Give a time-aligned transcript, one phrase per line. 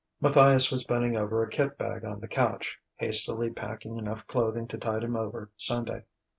[0.19, 4.79] Matthias was bending over a kit bag on the couch, hastily packing enough clothing to
[4.79, 6.05] tide him over Sunday.